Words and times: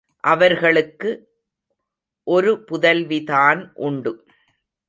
அவர்களுக்கு 0.23 1.09
ஒருபுதல்விதான் 2.27 3.71
உண்டு. 3.73 4.27